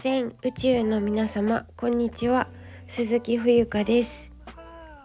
[0.00, 2.46] 全宇宙の皆様こんにちは。
[2.86, 4.30] 鈴木冬香です。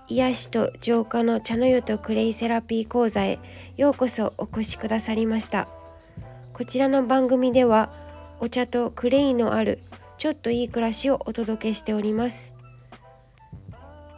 [0.08, 3.40] 癒しと浄化の茶の湯とクレイセラピー講座へ
[3.76, 5.68] ようこそお越しくださりました。
[6.54, 7.92] こちらの番組では
[8.40, 9.80] お茶とクレイのある
[10.20, 12.54] ちょっといい暮らしをお届けしております。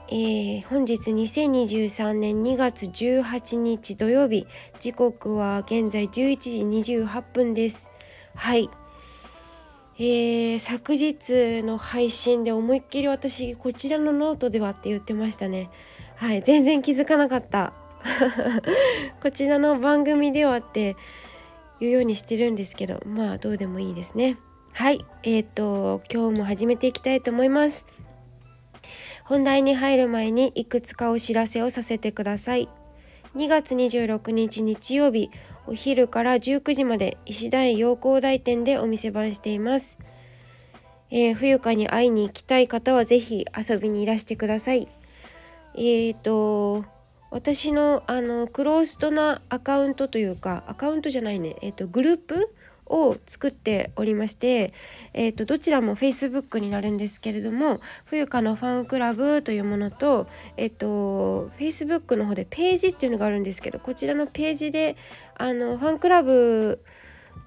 [0.10, 4.46] えー、本日2023年2月18日土曜日。
[4.82, 7.92] 時刻は現在11時28分です。
[8.36, 8.70] はい。
[9.98, 15.70] えー、昨日の配信で思いっきり私こちらのノートではって言ってましたね。
[16.18, 17.72] はい全然気づかなかった。
[19.24, 20.98] こちらの番組ではって
[21.80, 24.38] 言うようにしてるんですけどまあどうでもいいですね。
[24.74, 27.86] はいえっ、ー、と今日も始めていきたいと思います。
[29.24, 32.68] 本題に入る前にいくつかお知らせをさせてください。
[33.36, 35.32] 2月26日日曜日
[35.68, 39.98] お昼から19時まで石田園陽光台店でお店番しています、
[41.10, 44.88] えー、冬香に会いに行きたい方は是非遊びにいらしてください。
[45.76, 46.86] えーと
[47.32, 51.58] 私のあのクローストなアカウントというかアカウントじゃないね。
[51.62, 52.56] えっ、ー、とグループ
[52.88, 54.74] を作っておりまして、
[55.14, 64.96] えーと、どちらも Facebook になるんですけれども冬香のファンクラブというものと,、えーと、Facebook の方でページっていうのがあるんですけどこちらのページで
[65.38, 66.84] あのファンクラブ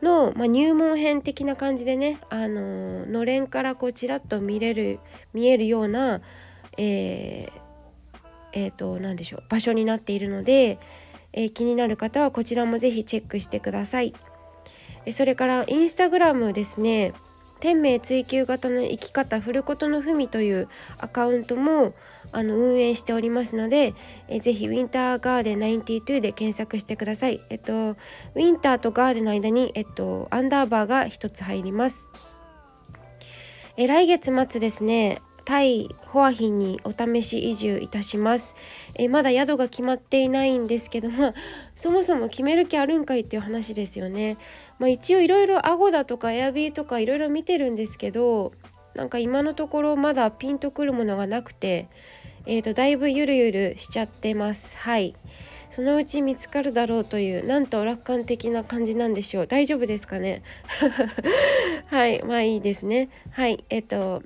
[0.03, 4.99] の、まあ、入門編的な感じでねあののれんからこうちらっと見れる
[5.33, 6.21] 見えるような、
[6.77, 7.69] えー
[8.53, 10.79] えーと、何でしょう場所になっているので、
[11.33, 14.15] えー、気になる方はこちらも是非チェックしてください。
[15.11, 17.13] それからインスタグラムですね
[17.61, 20.69] 天命追求型の生き方フルコトのふみという
[20.99, 21.95] アカウントも
[22.31, 23.95] あの運営しておりますので、
[24.29, 27.41] えぜひウィンターガーデン92で検索してください。
[27.49, 32.11] えっと、ウィンターとガーデンの間に、えっと、アンダーバーが1つ入ります。
[33.77, 38.55] え来月末ですね、タイホアヒンにお試し移住いたします、
[38.97, 41.35] えまだ宿が決まっていないんですけどまあ
[41.75, 44.37] そもそも決める気あるんかいっていう話ですよね
[44.79, 48.53] まあ、一応いろいろアゴだとかエアビーとかいろいろ見てるんですけど
[48.95, 51.89] なんか今のところまだピンとくるものがなくて
[52.47, 54.75] えーとだいぶゆるゆるしちゃってます。
[54.79, 55.15] はい。
[55.77, 59.47] そのうち見つかるだろうというなんと楽観的な感じなんでしょう。
[59.47, 60.43] 大丈夫ですかね？
[61.87, 62.23] はい。
[62.25, 63.11] まあいいですね。
[63.33, 63.65] はい。
[63.69, 64.23] えっ、ー、と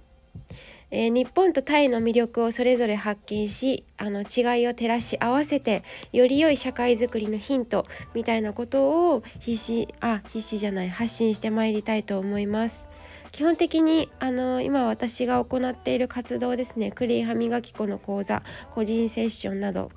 [0.95, 5.83] えー、日本とタイの魅力をそれぞれ発見しあの違いを照らし合わせて
[6.13, 12.87] より良い社会づくりのヒントみたいなことを必死あ必死じゃない発信してまいりたいと思います。
[13.33, 18.43] 基本的にあの今私が行っている活動ですねクリー歯磨き粉の講座
[18.75, 19.91] 個人セッションなど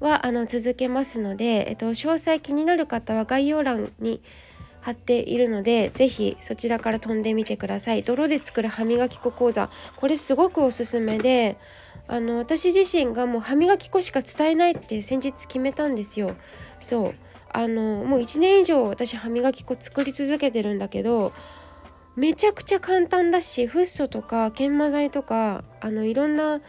[0.00, 4.22] はあの続けますので、えっと、詳細気になる方は概要欄に
[4.82, 8.02] 貼っているので是非そちらから飛んでみてください。
[8.02, 9.70] 泥で作る歯磨き粉講座。
[9.96, 11.56] これすごくおすすめで
[12.08, 16.36] あの私自身がもう歯磨き粉しか伝えないって先日決めたんですよ。
[16.80, 17.14] そう。
[17.54, 21.32] あのもう1年以上私歯磨き粉作り続けてるんだけど
[22.16, 26.60] めちゃくちゃ簡単だしフッ素とか研磨剤とかあのいろんな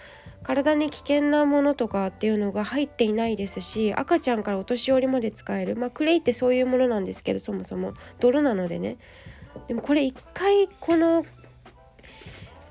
[0.43, 7.93] 体に危険なものとかっていうのが入っていないですし赤ちゃんからお年寄りまで使えるまあクレイってそういうものなんですけどそもそも。
[8.19, 8.97] 泥なのでね。
[9.67, 11.25] でもこれ一回この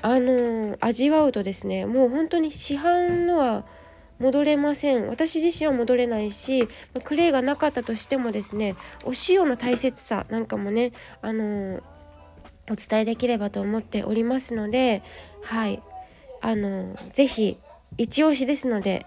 [0.03, 3.65] あの味わうとですねもう本当に市販のは
[4.19, 5.09] 戻れません。
[5.09, 6.69] 私自身は戻れないし
[7.05, 8.75] クレイがなかったとしてもですね
[9.05, 11.81] お塩の大切さなんかもねあの
[12.71, 15.03] お伝えできればと思っておりますので
[15.43, 15.82] はい。
[16.42, 17.58] あの是非
[17.97, 19.06] 一押しですので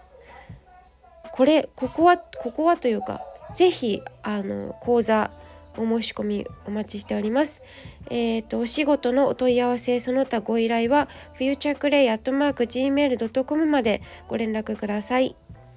[1.31, 3.21] これここはここはというか
[3.55, 5.31] 是非あの講座
[5.77, 7.61] お申し込みお待ちしております。
[8.09, 15.35] えっ、ー、とお仕事のお問い合わせその他ご依頼は futureclay.gmail.com までご連絡ください。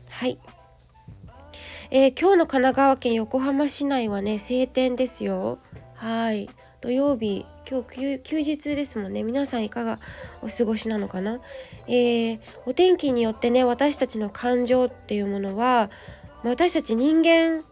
[0.09, 0.39] はい。
[1.91, 5.59] えー、今日の神奈川県横浜市内はね晴天ですよ。
[5.95, 6.49] はい。
[6.81, 9.25] 土曜日今日休日ですもんね。
[9.25, 9.99] 皆さんいかが
[10.43, 11.41] お過ごしなのかな、
[11.89, 15.91] えー、お天気によってね私たちの感情っていうものは
[16.45, 17.65] 私たち人間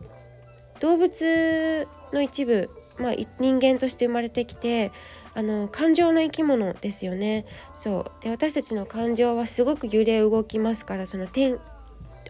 [0.80, 2.68] 動物の一部、
[2.98, 4.90] まあ、人間として生まれてきて
[5.34, 7.46] あの感情の生き物ですよね。
[7.74, 8.24] そう。
[8.24, 11.60] で私たちの感情はすごく揺れ動きますからその天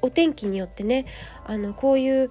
[0.02, 1.06] お天気によってね
[1.46, 2.30] あのこういう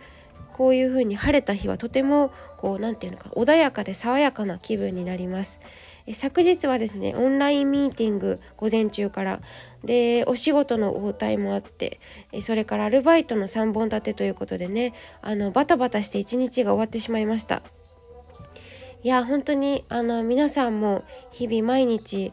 [0.55, 5.59] こういう風に晴れた日はとてもこう何て言うのか穏やかで爽やかな気分になります。
[6.07, 9.41] え昨日はですねオンラインミーティング午前中から
[9.83, 11.99] でお仕事の応対もあって
[12.31, 17.61] えそれからアルバイトの3本立てということでねあのバタバタして一日が終わってしまいました。
[19.03, 21.03] いや本当にあの皆さんも
[21.33, 22.31] 日々毎日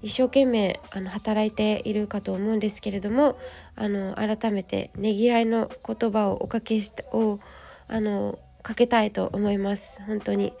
[0.00, 3.36] 一生懸命あの働いているかと思うんですけれども
[3.74, 7.40] あの改めてねぎらいの言葉をおかけしたを
[7.88, 10.00] あのかけたいと思います。
[10.06, 10.52] 本当に。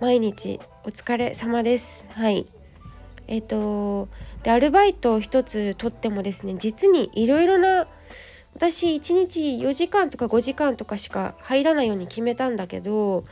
[0.00, 2.06] 毎日お疲れ様です。
[2.10, 2.46] はい。
[3.26, 4.08] えっ、ー、と
[4.42, 7.86] でアルバイトを一つとってもですね実にいろいろな
[8.54, 13.24] 私1日4時間とか5時間とかしか入らないように決めたんだけど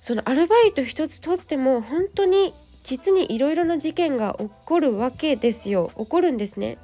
[0.00, 5.92] そのアルバイト一つとっても本当に実にいろいろな事件が起こるわけですよ。
[5.96, 6.78] 起こるんですね。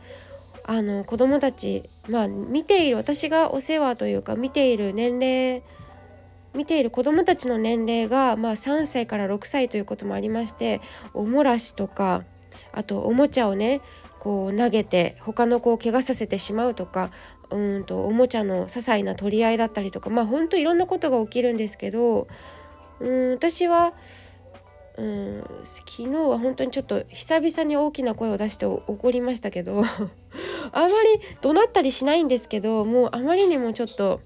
[0.62, 5.62] あの子供たちまあ見ている私がお世話というか見ている年齢
[6.54, 10.80] 見ている子どもたちの年齢が、まあ、3歳から6歳ということもありまして
[11.14, 12.24] おもらしとか
[12.72, 13.82] あとおもちゃをね
[14.18, 17.10] こう投げて他の子を怪我させてしまうとか
[17.50, 22.26] うんとおもちゃの些細な取り合いだったりとかまあほんといろんなことが起きるんですけど
[23.00, 23.92] うん私は
[24.98, 29.82] うん昨日は本当にちょっと久々に大きな声を出して怒りましたけど
[30.72, 30.94] あまり
[31.40, 34.20] 怒鳴ったりしないんですけどもうあまりにもちょっと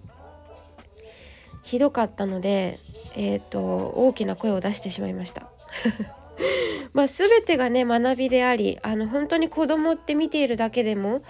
[1.63, 2.79] ひどかったので、
[3.15, 5.49] えーと、大きな声を出してしまいました。
[6.93, 11.23] まあ、全てがね学びでありあの本当に子供って見ているだけでも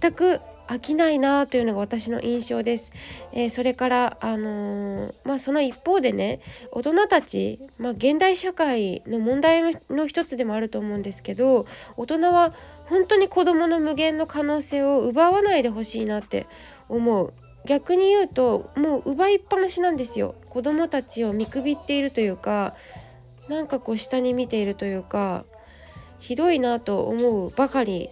[0.00, 2.92] 全く飽きないなというのが私の印象です。
[3.32, 11.66] えー、それから、あのー、まあ、その一方でね大人たち、まあ、現代社会の問題の一つでもあると思うんですけど
[11.96, 12.52] 大人は
[12.86, 16.46] 本当に子どもの無限の可能性を奪わないでほしいなって
[16.88, 17.32] 思う。
[17.64, 22.74] 逆に言うともう奪いっぱなしなんですよ子どもたちを見くびっているというか
[23.48, 25.44] なんかこう下に見ているというか
[26.18, 28.08] ひどいなと思うばかり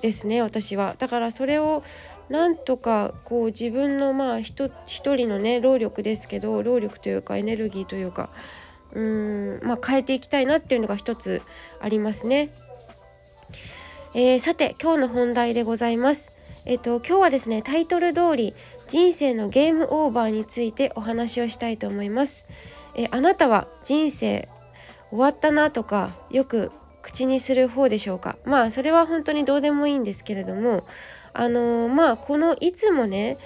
[0.00, 1.82] ですね私はだからそれを
[2.28, 8.30] なんとかこう自分のまあ一人のね労力ですけど労力というかエネルギーというか
[8.92, 11.42] うーんまあ変えていきたいなっていうのが一つ
[11.80, 12.50] ありますね。
[14.14, 16.32] えー、さて今日の本題でございます。
[16.64, 18.54] えっと今日はですねタイトル通り
[18.88, 22.46] 人生のゲームオーバーについてお話をしたいと思います。
[22.96, 24.48] えあなたは人生
[25.10, 26.72] 終わったなとかよく
[27.06, 28.36] 口にする方でしょうか。
[28.44, 30.84] まあそれは本当にどうでもいいんですけれども
[31.32, 33.38] あのー、まあこのいつもね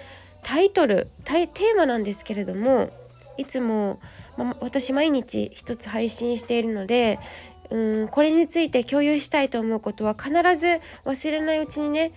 [0.42, 2.88] タイトルテーマなんですけれども
[3.36, 4.00] いつも、
[4.38, 7.18] ま私毎日一つ配信しているので
[7.68, 12.12] うんこれについて共有したいと思うことは必ず忘れないうちにね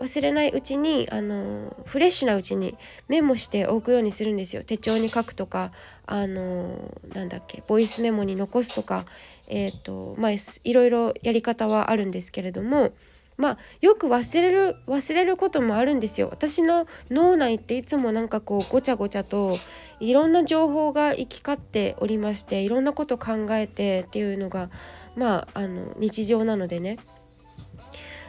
[0.00, 2.76] 忘れないうちにあのフレッシュなうちに
[3.08, 4.62] メモしておくようにするんですよ。
[4.62, 5.72] 手帳に書くとか
[6.06, 9.06] あのなんだっけボイスメモに残すとか
[9.48, 12.92] え、ー、とまあいろいろやり方はあるんですけれども
[13.36, 19.58] まあよく忘れる忘れることもあるんですよ私の脳内っていつもなんかこうごちゃごちゃと
[20.00, 24.70] いろんな情報が行き交っておりましていろんなこと考えてっていうのが
[25.16, 26.98] まああの日常なのでね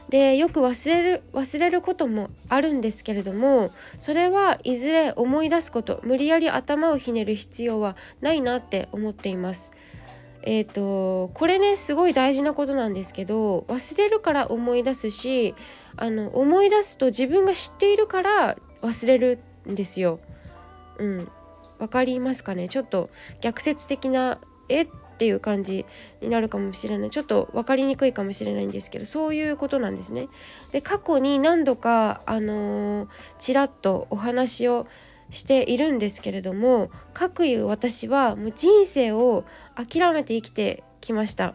[0.09, 9.71] でよく忘れる忘れることもあるんですけれどもそれはいずれ思い出すこと無理やり頭をひねる必要はないなって思っています。
[10.43, 15.53] えーと、これねすごい大事なことなんですけど忘れるから思い出すし
[15.97, 19.39] あの思い出すと自分が知っているから忘れる
[19.69, 20.19] んですよ。
[20.97, 21.31] うん、
[21.77, 22.69] 分かりますかね？
[22.69, 23.09] ちょっと
[23.41, 24.83] 逆説的なえ？
[24.83, 24.87] っ
[25.19, 25.85] ていう感じ
[26.21, 30.29] になるかもしれないちょっと分かりにくいかもしれないんですけどそういうことなんですね。
[30.71, 34.87] で過去に何度かあのー、ちらっとお話を
[35.31, 39.45] しているんですけれどもかくいう私はもう人生を
[39.75, 41.53] 諦めて生きてきました。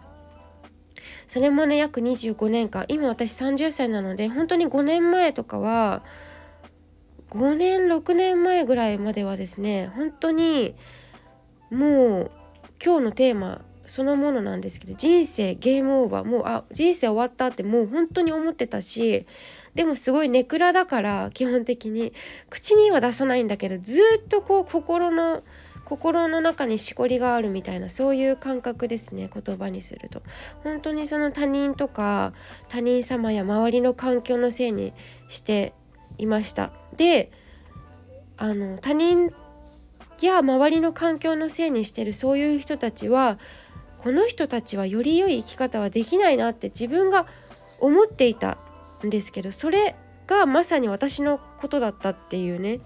[1.27, 6.03] それもね約25年間今私30歳なので本当に5年前とかは
[7.31, 10.75] 5年6年前ぐらいまではですね本当に
[11.71, 12.31] もう
[12.83, 19.27] 今日のテーマそのものなんですけど人生ゲームオーバーもうあ人生終わったってもう本当に思ってたし
[19.75, 22.13] でもすごいネクラだから基本的に。
[22.51, 25.43] 口には出さないんだけどずっとこう心の
[25.85, 30.23] 心の中にしこりがあるみたいなそういう感覚ですね言葉にすると。
[30.63, 32.33] 本当にその他人とか
[32.69, 34.93] 他人様や周りの環境のせいに
[35.29, 35.75] して
[36.19, 36.73] いました。
[36.97, 37.31] で
[38.37, 39.33] あの他人
[40.21, 43.39] や周りの環境のせいにしてるそういう人たちは
[44.03, 47.27] この人たちはより良い生き方はできないなって自分が
[47.81, 48.59] 思っていた
[49.05, 49.97] んですけどそれ
[50.27, 52.81] がまさに私のことだったっていうね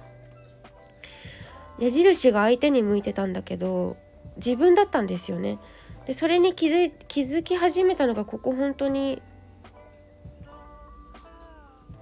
[1.79, 3.97] 矢印が相手に向いてたんだけど
[4.37, 5.59] 自分だったんですよね。
[6.07, 9.23] でそれに気づ気づき始めたのがここ本当に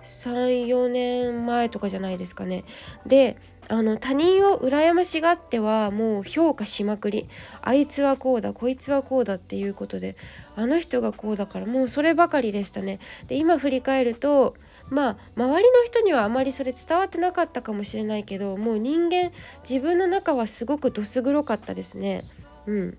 [0.03, 2.65] 34年前とかじゃないですかね。
[3.05, 3.37] で
[3.69, 7.29] あの他人を羨ましがってはもう評価しまくり
[7.63, 10.17] あいつはこうだこいつはこうだっていうことで
[10.55, 13.01] あの人がこうだからもうそればかりでしたね。
[13.27, 14.55] で今振り返ると
[14.89, 19.33] まあ周りの人にはあまりそれ伝わってなかったかもしれないけどもう人間
[19.69, 22.25] 自分の中はすごくどす黒かったですね。
[22.67, 22.99] うん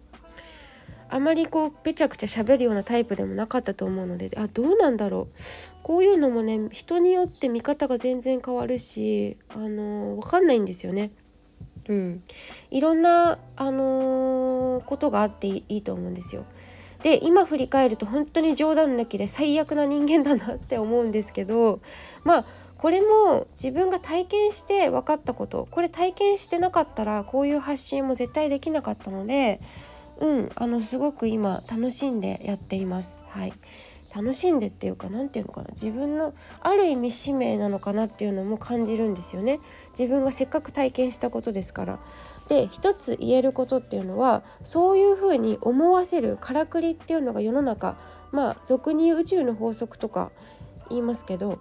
[1.09, 5.37] あまりこうぺちゃくちゃ喋るようなタイプでもなかったと思うのであどうなんだろう
[5.83, 11.11] こういうのもね人によって見方が全然変わるしあの分かんないんですよね。
[11.87, 12.23] うん、
[12.69, 16.43] いろんな、あのー、ことがあっていいと思うんですよ。
[17.03, 21.79] で今振り返ると本当に冗談抜きで最悪な人間だなって思うんですけど
[22.23, 22.45] まあ
[22.77, 29.61] これも自分が体験して分かったことこれ体験してなかったらこういう発信も絶対できなかったので
[30.19, 33.21] うんあのすごく今楽しんでやっています。
[33.29, 33.53] はい。
[34.15, 35.67] 楽しんでっていうか何て言うのかな。
[35.71, 39.59] 自分のある意味使命なのかなっていうのも感じるんですよね。
[39.91, 41.99] 自分がせっかく体験したことですから。
[42.47, 47.97] で一つ言えることっていうのはそういうふうに思わせるからくりっていうのが世の中
[48.31, 50.31] まあ俗に言う宇宙の法則とか
[50.89, 51.59] 言いますけど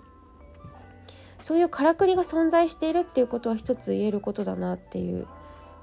[1.40, 5.26] そういうからくりが存在しているっていうことは一つ言えることだなっていう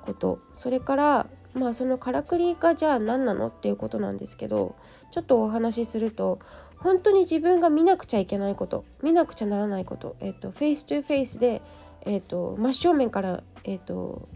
[0.01, 0.39] こと。
[0.53, 4.75] それからまあそのからくりがじゃあ何なのっていうことなんですけど
[5.11, 6.39] ちょっとお話しすると
[6.77, 11.61] 本当に自分が見なくちゃいけないこと見なくちゃならないこと、えっと、 face to face で、
[12.05, 14.27] えっと、真正面から、えっと、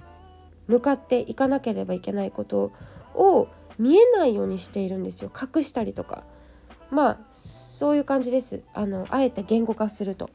[0.67, 2.71] 向かっていかなければいけないこと
[3.15, 3.47] を
[3.77, 5.31] 見えないようにしているんですよ。
[5.31, 6.23] 隠したりとか。
[6.89, 8.63] まあそういう感じです。
[8.73, 10.29] あのあえて言語化すると。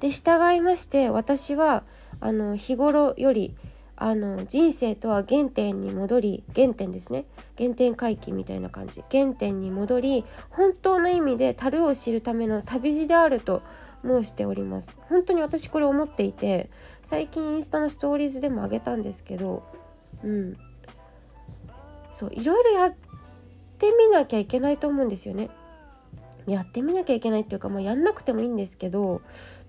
[0.00, 1.82] で従いまして私は
[2.20, 3.56] あの日頃より
[4.00, 7.24] あの人生とは原点に戻り原点ですね。
[7.58, 9.02] 原点回帰みたいな感じ。
[9.10, 13.62] 原点に戻り本当の意味で樽を知るための旅路であると
[14.04, 15.00] 申しております。
[15.08, 16.70] 本当に私これ思っていて
[17.02, 19.64] 最近インスタのストーリーズでもあげたんですけど
[20.22, 20.56] うん。
[22.12, 22.94] そういろいろやっ
[23.78, 25.50] てみなきゃいけないと思うんですよね。
[26.46, 29.22] やってみなきゃいけないっていうか、まあ、やんなくてもいいんですけど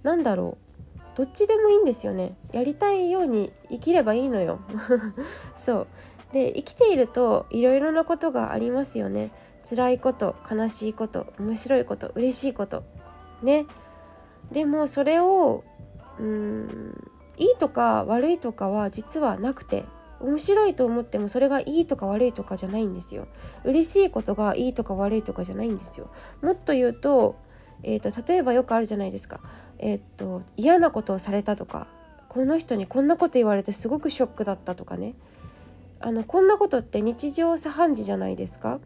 [0.04, 0.69] 何だろう。
[1.16, 2.36] どっちでもいいんですよね。
[2.52, 4.60] やりたいように生きればいいのよ。
[5.56, 5.88] そう。
[6.32, 9.32] で生きているといろいろなことがありますよね。
[9.68, 12.84] 辛いこと悲しいこと面白いこと嬉しいこと。
[13.42, 13.66] ね。
[14.52, 15.64] でもそれを
[16.20, 19.86] うんいいとか悪いとかは実はなくて
[20.20, 23.28] 面白いと思ってもそれがいいとか悪いとかじゃないんですよ。
[23.64, 26.10] 嬉しいことがいいとか悪いとかじゃないんですよ。
[26.42, 27.36] もっと言うと
[27.84, 29.40] えーと、例えばよくあるじゃないですか、
[29.80, 31.88] えーと、嫌なことをされたとか
[32.28, 35.16] この人にこんなこと言われてすごくショックだったとかね。
[36.02, 38.80] あのこんなことって日常茶飯事じゃないですか、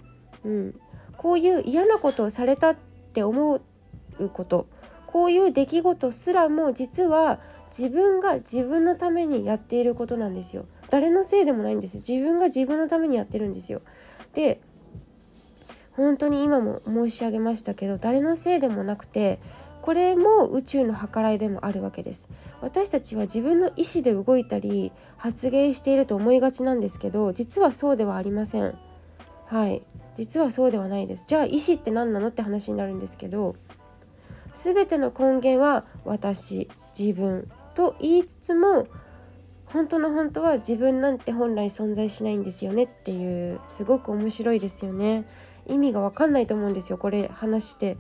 [0.44, 0.74] うん、
[1.16, 2.76] こういう嫌なことをされたっ
[3.14, 3.62] て思
[4.18, 4.68] うこと
[5.06, 10.66] こういう出来事すらも実は自分が自分のためにやっていることなんですよ。
[10.90, 13.82] 誰のせいでもないんです自分が自分のためにやってるんですよ。
[14.34, 14.60] で
[15.92, 19.40] 本当に今も申し上げましたけど誰のせいでもなくて
[19.84, 22.30] これも宇宙の計らいでもあるわけです。
[22.62, 28.80] 私たちは自分の意思で動いたり発言していると思いがちなんですけど実はそうではありません。
[29.46, 29.84] はい。
[30.16, 31.26] 実はそうではないです。
[31.28, 33.58] じゃあ意思って何なのって話になるんですけど
[34.54, 38.88] 全ての根源は私自分と言いつつも
[39.66, 45.26] 本当の本当は自分なんて本来存在しないんですよねっていうすごく面白いですよね。
[45.68, 47.98] 意味が分かんないと思うんですよこれ話して。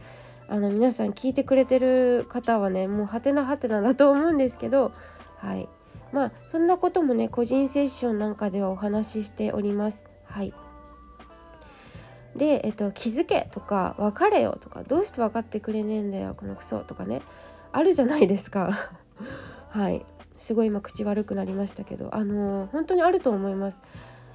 [0.54, 4.92] あの皆さん聞いてくれてる方はねもうはてなはてなだと思うんですけど
[5.38, 5.68] はい。
[6.12, 10.06] まあそんなこともね個人セッションなんかではお話ししております。
[10.26, 10.54] はい。
[12.36, 17.24] で、えっと、気づけとか別れよとかどうして分かってくれねえんだよこのクソとかね
[17.72, 18.70] あるじゃないですか。
[19.70, 20.06] はい。
[20.38, 23.82] すごい今口悪くなりましたけどあのー、本当にあると思います。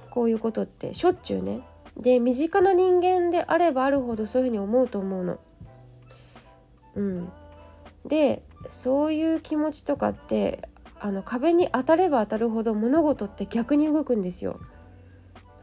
[0.09, 1.61] こういうことってしょっちゅうね。
[1.95, 5.39] で身近な人間であればあるほどそういうふうに思うと思うの。
[6.95, 7.31] うん、
[8.05, 10.69] でそういう気持ちとかって
[10.99, 14.59] あの壁に当たれば当たるほど物事って逆に動くんですよ。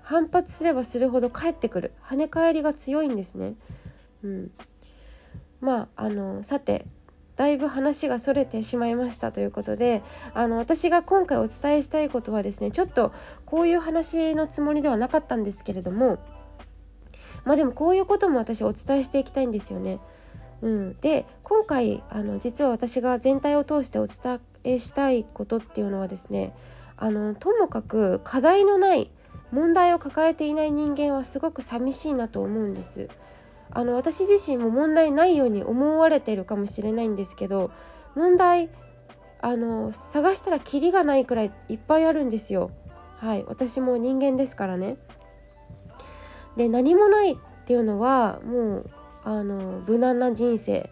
[0.03, 3.55] 反発すればするほど返ってくる跳ね返りが強いんですね。
[4.23, 4.51] うん、
[5.61, 6.87] まああのさて
[7.37, 10.03] だいぶ話がそれてしまいましたということで
[10.33, 13.13] あの私が今回お伝えしたいことはですねちょっと
[13.45, 16.19] こういう話のつもりではなかったんですけれども
[17.45, 20.01] まあでもこういうことも私お伝えしていきたいんですよね。
[20.67, 26.53] うん、で今回あの実は私が全体を通してお伝えしたいことっていうのはですね
[26.97, 29.09] あのともかく課題のない
[29.53, 33.09] 問題を抱えていない人間はすごく寂しいなと思うんです。
[33.71, 37.71] あの私自身も問題ないように思われてるかもしれないんですけど
[38.17, 38.71] 問題
[39.41, 42.73] あの探したらキリがないくらいいっぱいあるんですよ。
[43.19, 44.97] はい私も人間ですからね。
[46.57, 48.91] で何もないっていうのはもう
[49.27, 50.89] あの無難な人生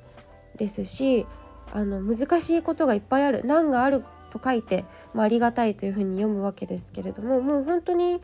[0.57, 1.25] ですし
[1.73, 8.21] あの難しいことがいっぱいある難があると書いて、まあ、ありがたいというふうに読むわけですけれどももう本当に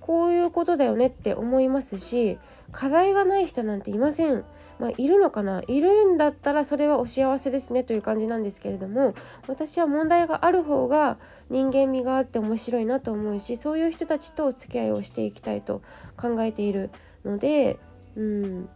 [0.00, 2.38] こういうことだよねって思いますし
[2.72, 4.44] 課題がない人なんていません。
[4.78, 5.60] まあ、いるのかな？
[5.66, 9.14] いるんだったらそれはお幸せですねという感じなんですけれども
[9.46, 11.18] 私は問題がある方が
[11.50, 15.82] 人間味があって面白いなと思うしそういう人たちとお付き合いをしていきたいと
[16.16, 16.88] 考えている
[17.26, 17.78] ので
[18.16, 18.70] うん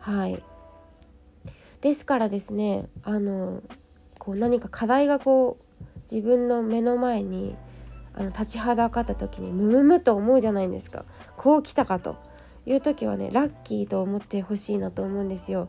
[0.00, 0.42] はい。
[1.80, 3.62] ですからですねあの
[4.18, 7.56] こう何か課題がこう自分の目の前に
[8.12, 11.04] あの立ちはだかった時にムムムと思うじゃないですか。
[11.36, 12.30] こう来たかと。
[12.66, 15.68] いう時はねラッキーと思ってほしいなと思うんですよ。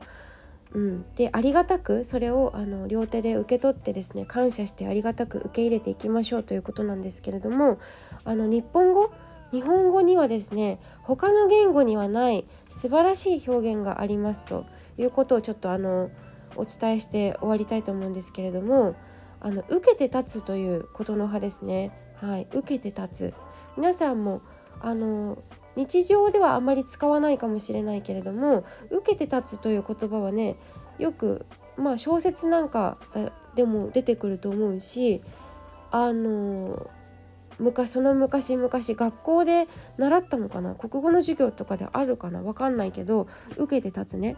[0.74, 7.78] うん、でありがたくそれをあの両手で受け取ってですね感謝してありがたく受け入れていきましょうということなんですけれども
[8.24, 9.12] あの日本語
[9.52, 14.66] 日本語にはですね他の言語にはない素晴らしい表現がありますと
[14.98, 16.10] いうことをちょっとあの
[16.56, 18.96] お伝えして終わりたいと思うんですけれども
[19.40, 21.92] あの受けて立つということの葉ですね。
[22.16, 23.34] はい、受けて立つ。
[23.76, 24.42] 皆さんも
[24.80, 25.40] あの
[25.76, 30.58] 日常ではあまり使わないかもしれないけれども受けて立つという言葉はね
[31.00, 31.46] よく
[31.78, 32.98] まあ小説なんか
[33.56, 35.22] でも出てくると思うし
[35.90, 36.90] あの
[37.62, 40.76] 昔その昔々学校で習ったのかな？
[40.76, 42.42] 国語の授業とかであるかな？
[42.42, 44.36] 分かんないけど受けて立つね。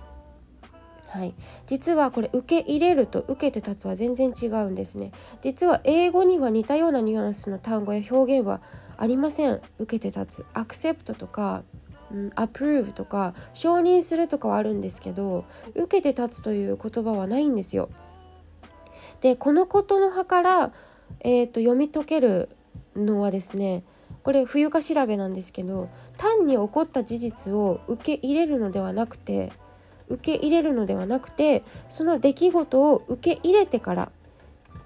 [1.07, 1.35] はい、
[1.67, 5.11] 実はこれ受け入れると受けて立つは全然違うんですね。
[5.41, 8.61] 実は英語には似たようなニュアンスの単語や表現は
[8.97, 9.61] ありません。
[9.77, 10.45] 受けて立つ。
[10.55, 11.61] アクセプトとか、
[12.11, 17.89] うん、アプローブとか承認するとかはあるんですけど受けて立つという言葉はないんですよ。
[19.21, 20.71] でこのことの葉から、
[21.19, 22.49] えーと、読み解ける
[22.95, 23.83] のはですね
[24.23, 29.51] これ冬か調べなんですけど単に起こった事実を受け入れるのではなくて
[30.09, 34.11] 受け入れるのではなくてその出来事を受け入れてから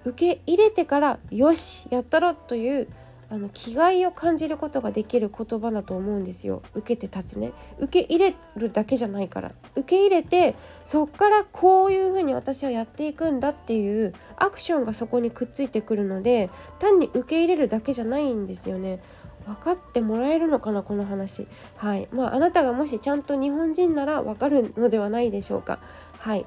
[0.05, 2.87] 受け入れてからよしやったろという
[3.29, 6.61] あの気概を感じることができる言葉だと思うんですよ。
[6.73, 7.51] 受けて立つね。
[7.79, 9.51] 受け入れるだけじゃないから。
[9.75, 18.99] 受け入れてそっからこういうふうに私はやっていくんだっていうアクションがそこにくっついてくるので単に受け入れるだけじゃないんですよね。
[19.45, 21.47] 分かってもらえるのかなこの話。
[21.77, 22.07] はい。
[22.11, 25.79] まああなたがもしちゃんと日本人なら分かるのではないでしょうか。
[26.19, 26.45] はい。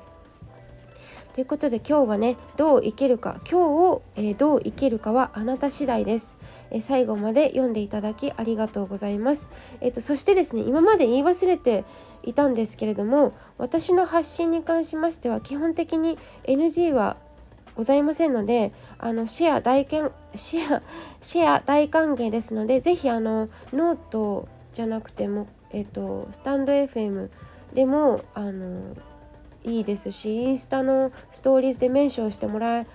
[1.32, 3.40] ということで今日はねどう生きるか。
[3.48, 6.38] 今日を、えー、どう生きるかはあなた次第です、
[6.70, 9.48] えー、最後まで読んでいただきありがとうございます。
[9.80, 11.84] え、ー、とそしてですね今まで言い忘れて
[12.24, 17.16] いたんですけれども私の発信に関しましては基本的に NG は
[17.76, 20.82] ございませんのであのシェア大けんシェア
[21.22, 27.30] シェア大歓迎ですのでぜひあのノートじゃなくてもえっとスタンド FM
[27.72, 28.96] でもあの
[29.64, 32.86] いいですしインスタのストーリーズでメンションしてもら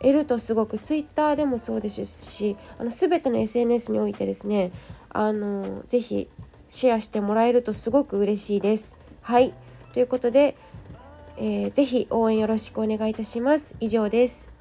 [0.00, 4.72] えるとすごくツイッターでもそうですしあの全ての SNS においてですね
[5.10, 6.28] あのぜひ
[6.70, 8.96] シェアしてもらえるとすごく嬉しいです。
[9.22, 9.52] はい
[9.92, 10.56] ということで、
[11.36, 13.74] えー、ぜひ応援よろしくお願いいたします。
[13.80, 14.52] 以上です。